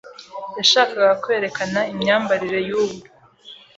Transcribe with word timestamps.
Yashakaga 0.57 1.13
kwerekana 1.23 1.79
imyambarire 1.91 2.59
y’ubu 2.67 2.95